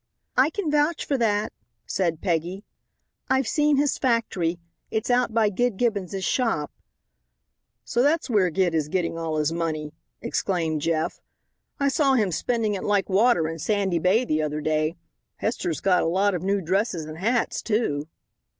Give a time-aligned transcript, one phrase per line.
[0.35, 1.53] "I can vouch for that,"
[1.85, 2.63] said Peggy.
[3.29, 4.57] "I've seen his factory.
[4.89, 6.71] It's out by Gid Gibbons's shop."
[7.85, 11.21] "So that's where Gid is getting all his money," exclaimed Jeff.
[11.79, 14.95] "I saw him spending it like water in Sandy Bay the other day.
[15.35, 18.07] Hester's got a lot of new dresses and hats, too."